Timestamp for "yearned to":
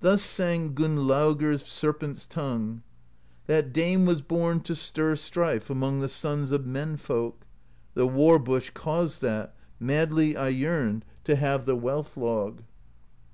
10.48-11.36